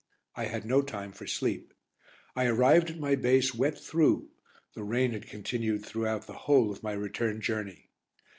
[0.35, 1.75] I had no time for sleep.
[2.35, 4.31] I arrived at my base wet through,
[4.73, 7.91] the rain had continued throughout the whole of my return journey.